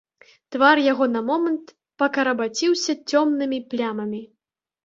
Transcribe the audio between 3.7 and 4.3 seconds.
плямамі.